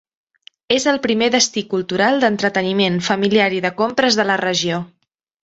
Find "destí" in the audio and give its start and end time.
1.35-1.63